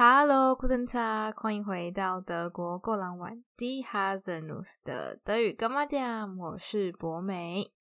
[0.00, 6.38] Hello，Guten Tag，欢迎回到德国过朗湾 Die Haselnuss 的德语干嘛点？
[6.38, 7.72] 我是博美。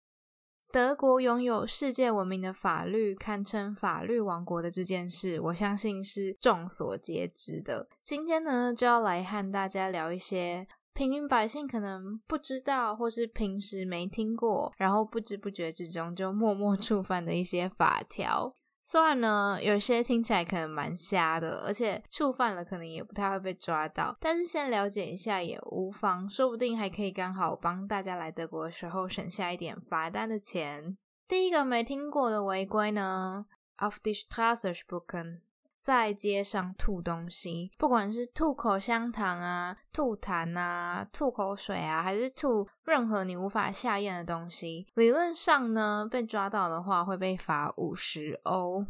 [0.71, 7.87] 德国拥有世界闻名的法律，堪称法律王国的这件事，我相信是众所皆知的。
[8.03, 18.51] 今天呢，就要来和大家聊一些平民百姓可能不知道，或是平时没听过，然后不知不觉之中就默默触犯的一些法条。
[18.89, 30.97] 虽然呢，有些听起来可能蛮瞎的，而且触犯了可能也不太会被抓到，但是先了解一下也无妨，说不定还可以刚好帮大家来德国的时候省下一点罚单的钱。
[31.27, 33.47] 第一个没听过的违规呢
[33.79, 35.41] ，Auf die Straße spucken。
[35.87, 48.83] 在街上吐东西，不管是吐口香糖啊、吐痰啊、吐口水啊，还是吐任何你无法下咽的东西，理论上呢，被抓到的话会被罚五十欧。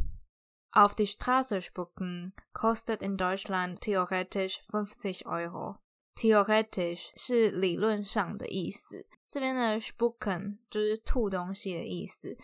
[0.71, 5.75] Auf die Straße spucken kostet in Deutschland theoretisch fünfzig Euro。
[6.15, 12.35] Theoretisch 是理论上的意思，这边的 spucken 就是吐东西的意思，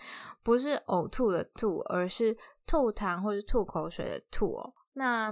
[0.43, 2.37] 不是呕吐的吐，而是。
[2.65, 5.31] 吐痰或者吐口水的吐哦，那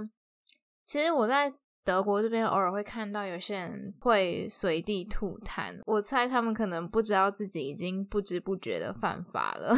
[0.84, 1.52] 其实我在
[1.84, 9.74] 德国这边偶尔会看到有些人会随地吐痰，我猜他们可能不知道自己已经不知不觉的犯法了。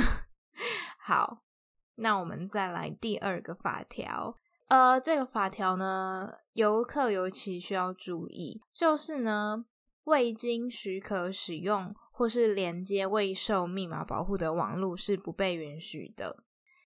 [1.00, 1.42] 好，
[1.96, 9.64] 那我们再来第二个法条，呃，这个法条呢，游客尤其需要注意，就是呢，
[10.04, 16.43] 未经许可使用或是连接未受密码保护的网络是不被允许的。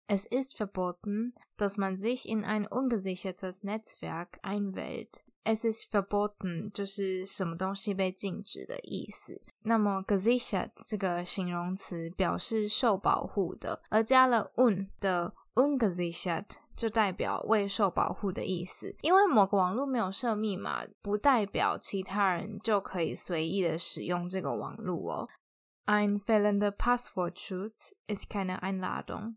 [0.07, 5.21] Es ist verboten, dass man sich in ein ungesichertes Netzwerk einwählt.
[5.47, 9.43] Es ist verboten 就是什么东西被禁止的意思。
[9.63, 18.97] 那么 gesichert 这个形容词表示受保护的，而加了 un 的 ungesichert 就代表未受保护的意思。
[19.03, 25.29] 因为某个网络没有设密码，不代表其他人就可以随意的使用这个网络哦。
[25.87, 29.37] Ein fehlender Passwortschutz ist keine Einladung.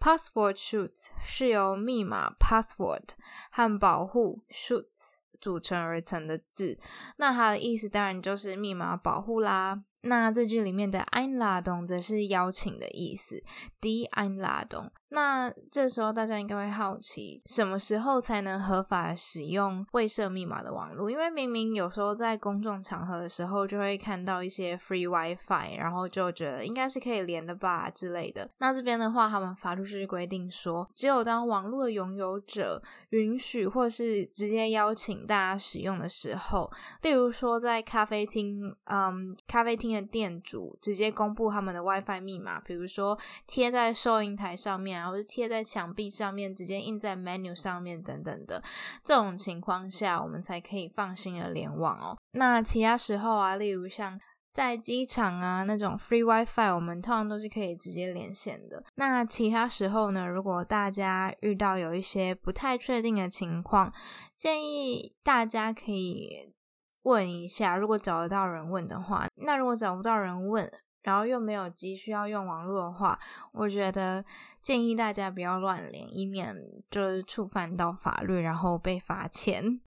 [0.00, 3.10] Password shoots 是由密码 password
[3.50, 6.78] 和保护 shoots 组成而成的字，
[7.16, 9.82] 那它的意思当然就是密码保护啦。
[10.02, 13.42] 那这句里面的 Einladung 则是邀请的意思
[13.80, 14.90] ，die Einladung。
[15.10, 21.10] 那这时候大家应该会好奇，什么时候才能合法使用未设密码的网络？
[21.10, 28.50] 因为明明有时候在公众场合的时候，就会看到一些 free WiFi，然后就觉得应该是可以连的吧之类的。
[28.58, 36.70] 那这边的话，他们法律是规定说，只有当网络的拥有者允许或是直接邀请大家使用的时候，
[37.00, 44.97] 例如说在咖啡厅，嗯，咖啡厅的店主直接公布他们的 WiFi 密码，比如说贴在收银台上面。
[44.98, 48.62] 然后是贴在墙壁上面，直接印在 menu 上面等等的，
[49.04, 52.18] 这种情况下，我们才可以放心的联网哦。
[52.32, 54.18] 那其他时候啊，例如像
[54.52, 58.82] 在机场啊那种 free WiFi，我们通常都是可以直接连线的。
[58.96, 63.92] 那其他时候呢，如果大家遇到有一些不太确定的情况，
[64.36, 66.52] 建议大家可以
[67.02, 70.68] 问一下，如果找得到人问的话，那如果找不到人问，
[71.08, 73.18] 然后又没有急需要用网络的话，
[73.52, 74.22] 我觉得
[74.60, 76.54] 建议大家不要乱连，以免
[76.90, 79.80] 就是触犯到法律，然后被罚钱。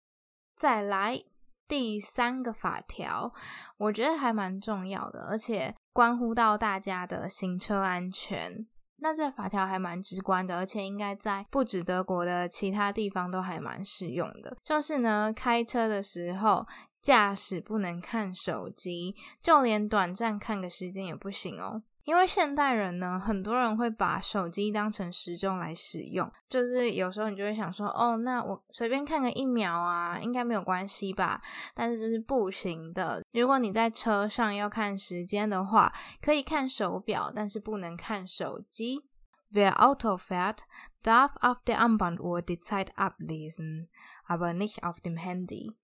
[0.57, 1.23] 再来
[1.67, 3.31] 第三个法条，
[3.77, 8.65] 我觉得还蛮重要的，而且关乎到大家的行车安全。
[8.97, 14.57] 那这法条还蛮直观的，而且应该在不止德国的其他地方都还蛮适用的。
[14.63, 16.65] 就是呢，开车的时候。
[17.01, 21.81] 驾驶不能看手机，就连短暂看个时间也不行哦。
[22.03, 31.39] 因为现代人呢，很多人会把手机当成时钟来使用，就是有时候你就会想说，哦，那我随便看个一秒啊，应该没有关系吧？
[31.75, 33.23] 但是这是不行的。
[33.31, 39.06] 如果你在车上要看时间的话，可以看手表，但是不能看手机。
[39.53, 40.59] Wer Auto fährt,
[41.03, 43.89] darf auf der Armbanduhr die Zeit ablesen,
[44.28, 45.75] aber nicht auf dem Handy.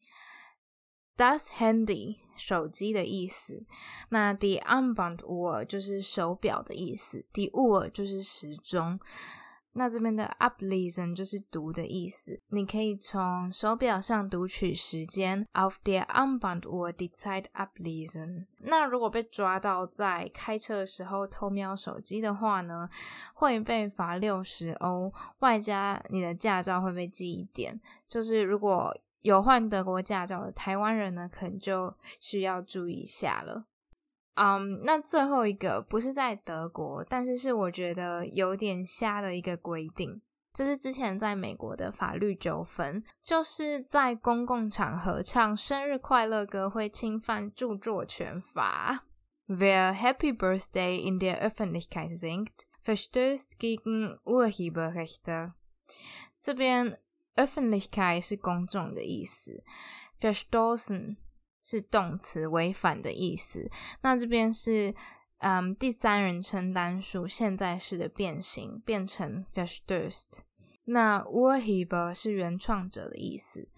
[1.17, 3.65] Does Handy 手机的意思，
[4.09, 8.99] 那 the Armbanduhr 就是手表的意思，die Uhr 就是时钟。
[9.73, 18.47] 那这边的 ablesen 就是读的意思，你可以从手表上读取时间，auf der Armbanduhr die Zeit ablesen。
[18.61, 22.89] 那如果被抓到在开车的时候偷瞄手机的话呢，
[23.35, 27.79] 会被罚六十欧，外加你的驾照会被记一点。
[28.07, 28.95] 就是如果
[29.27, 33.65] 有换德国驾照的台湾人呢，可能就需要注意一下了。
[34.35, 40.21] 嗯、um，那最后一个不是在德国，但是是我觉得有点瞎的一个规定，
[40.53, 49.03] 这是之前在美国的法律纠纷，就是在公共场合唱生日快乐歌会侵犯著作权法。
[49.49, 55.51] Wer Happy Birthday in der Öffentlichkeit singt, verstößt gegen Urheberrechte。
[56.41, 56.97] 这边
[57.37, 59.63] Öffentlichkeit 是公众的意思
[60.19, 61.15] ，verstoßen
[61.63, 63.71] 是动词，违反的意思。
[64.01, 64.93] 那这边是。
[65.39, 70.39] 嗯，第三人称单数现在式的变形变成 verstößt。
[70.85, 73.69] 那 Urheber 是原创者的意思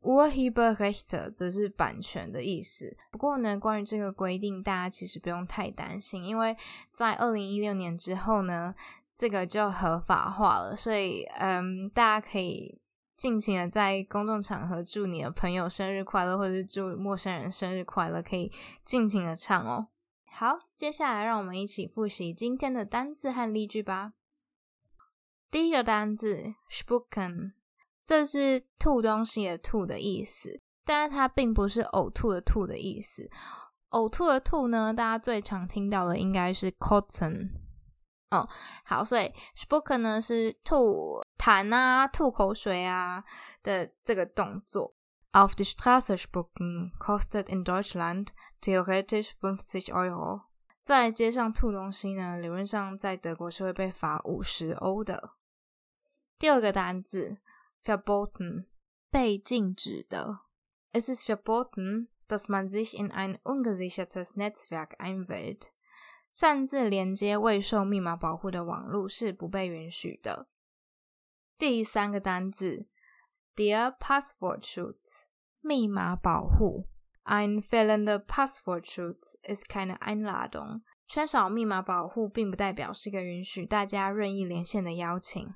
[0.00, 2.96] ，Urheberrechte 则是版权的意思。
[3.10, 6.56] 不过呢，关于这个规定，大家其实不用太担心，因为
[6.92, 8.72] 在二零一六年之后呢，
[9.16, 12.78] 这个就合法化了，所以嗯，大家可以
[13.16, 18.52] 尽情的在公众场合祝你的朋友生日快乐，或者是祝陌生人生日快乐，可以
[18.84, 19.88] 尽情的唱哦。
[20.30, 24.12] 好，接下来让我们一起复习今天的单字和例句吧。
[25.50, 27.52] 第一个单字 spucken，
[28.04, 33.30] 这是吐东西的吐的意思，但是它并不是呕吐的吐的意思。
[33.90, 37.52] 呕吐的吐呢，大家最常听到的应该是 kotzen。
[38.29, 38.47] 哦，
[38.85, 43.23] 好，所以 spucken 呢是吐痰啊、吐口水啊
[43.61, 44.95] 的这个动作。
[45.33, 48.27] Auf die Straße spucken kostet in Deutschland
[48.61, 50.43] theoretisch 50 Euro。
[50.83, 55.35] 在街上吐东西呢，理论上在德国是会被罚五十欧的。
[56.39, 57.39] 第二个单字
[57.83, 58.65] verboten
[59.09, 60.39] 被禁止的。
[60.91, 65.71] Es ist verboten, dass man sich in ein ungesichertes Netzwerk einwählt。
[66.36, 70.50] 擅自连接未受密码保护的网络是不被允许的。
[71.56, 72.88] 第三个单字。
[73.54, 75.22] ，dear Passwortschutz
[75.62, 76.90] 密码保护。
[77.24, 80.82] Ein fehlender Passwortschutz ist keine Einladung。
[81.06, 85.54] 缺少密码保护并不代表是一个允许大家任意连线的邀请。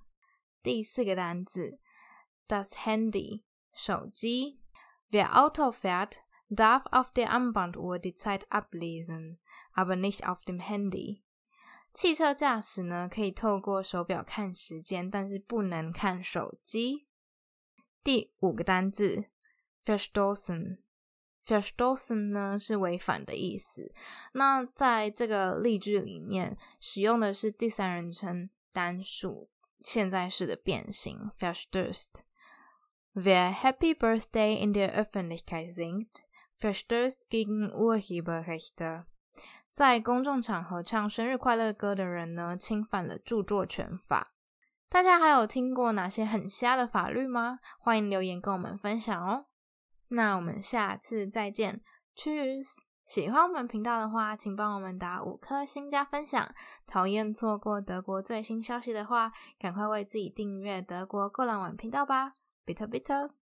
[0.63, 1.79] 第四个单字
[2.49, 3.43] ，das Handy
[3.75, 4.63] 手机。
[5.11, 9.39] Wer Auto fährt, darf auf der Armbanduhr die Zeit ablesen,
[9.73, 11.23] aber nicht auf dem Handy。
[11.93, 17.07] 汽车驾驶呢，可以透过手表看时间，但是不能看手机。
[18.03, 19.27] 第五个单字
[19.85, 23.93] ，verstoßen，verstoßen 呢是违反的意思。
[24.33, 29.51] 那在这个例句里面，使用的是第三人称单数
[29.81, 32.23] 现在式的变形，verstößt。
[33.13, 36.23] Wer Happy Birthday in der Öffentlichkeit singt,
[36.61, 39.05] verstößt gegen Urheberrechte。
[39.73, 44.33] 在公众场合唱生日快乐歌的人呢，侵犯了著作权法。
[44.89, 47.61] 大家还有听过哪些很瞎的法律吗？
[47.79, 49.47] 欢迎留言跟我们分享哦。
[50.09, 51.81] 那我们下次再见
[52.17, 52.79] ，Cheers！
[53.07, 56.53] 喜欢我们频道的话，请帮我们打五颗星加分享。
[56.87, 62.35] 讨厌错过德国最新消息的话，赶快为自己订阅德国够狼晚频道吧
[62.67, 63.31] ，Bitter Bitter。